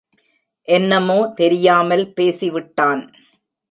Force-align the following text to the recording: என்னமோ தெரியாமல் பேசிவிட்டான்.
என்னமோ 0.67 1.19
தெரியாமல் 1.35 2.05
பேசிவிட்டான். 2.17 3.03